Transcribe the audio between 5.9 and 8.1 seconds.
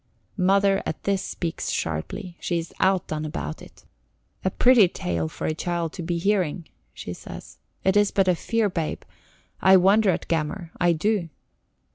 to be hearing," she says. "It is